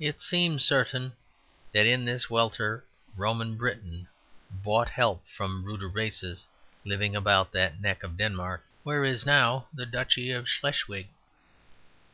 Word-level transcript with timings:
It 0.00 0.22
seems 0.22 0.64
certain 0.64 1.12
that 1.74 1.84
in 1.84 2.06
this 2.06 2.30
welter 2.30 2.86
Roman 3.18 3.58
Britain 3.58 4.08
bought 4.50 4.88
help 4.88 5.28
from 5.28 5.64
ruder 5.66 5.90
races 5.90 6.46
living 6.86 7.14
about 7.14 7.52
that 7.52 7.78
neck 7.78 8.02
of 8.02 8.16
Denmark 8.16 8.64
where 8.82 9.04
is 9.04 9.26
now 9.26 9.68
the 9.70 9.84
duchy 9.84 10.30
of 10.32 10.48
Schleswig. 10.48 11.08